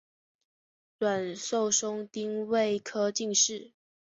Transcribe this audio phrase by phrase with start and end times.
[0.97, 3.71] 阮寿松丁未科进士。